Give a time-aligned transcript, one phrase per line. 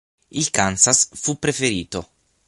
[0.31, 2.09] Il Kansas fu preferito.